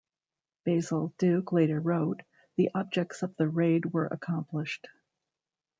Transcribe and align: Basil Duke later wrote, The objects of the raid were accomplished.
Basil 0.65 1.13
Duke 1.19 1.51
later 1.51 1.79
wrote, 1.79 2.23
The 2.55 2.71
objects 2.73 3.21
of 3.21 3.35
the 3.35 3.47
raid 3.47 3.93
were 3.93 4.07
accomplished. 4.07 4.87